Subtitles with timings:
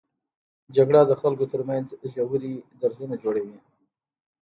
[0.75, 3.57] جګړه د خلکو تر منځ ژورې درزونه جوړوي